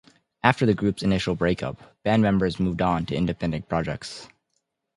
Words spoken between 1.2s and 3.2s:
break-up, band members moved on to